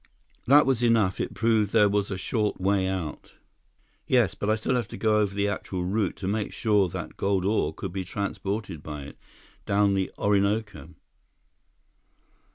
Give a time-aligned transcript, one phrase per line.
[0.47, 1.21] "That was enough.
[1.21, 3.35] It proved there was a short way out."
[4.07, 7.17] "Yes, but I still have to go over the actual route to make sure that
[7.17, 9.17] gold ore could be transported by it,
[9.67, 10.95] down the Orinoco."